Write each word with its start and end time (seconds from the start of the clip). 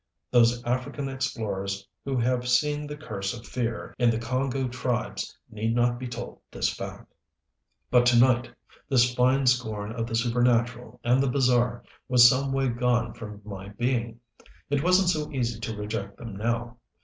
Those 0.31 0.63
African 0.63 1.07
explorers 1.07 1.87
who 2.05 2.17
have 2.17 2.47
seen 2.47 2.87
the 2.87 2.97
curse 2.97 3.37
of 3.37 3.45
fear 3.45 3.93
in 3.99 4.09
the 4.09 4.17
Congo 4.17 4.67
tribes 4.67 5.37
need 5.47 5.75
not 5.75 5.99
be 5.99 6.07
told 6.07 6.39
this 6.49 6.73
fact. 6.73 7.13
But 7.91 8.07
to 8.07 8.17
night 8.17 8.49
this 8.89 9.13
fine 9.13 9.45
scorn 9.45 9.91
of 9.91 10.07
the 10.07 10.15
supernatural 10.15 10.99
and 11.03 11.21
the 11.21 11.29
bizarre 11.29 11.83
was 12.07 12.27
some 12.27 12.51
way 12.51 12.67
gone 12.69 13.13
from 13.13 13.41
my 13.45 13.69
being. 13.69 14.19
It 14.71 14.83
wasn't 14.83 15.09
so 15.09 15.31
easy 15.31 15.59
to 15.59 15.77
reject 15.77 16.17
them 16.17 16.35
now. 16.35 16.77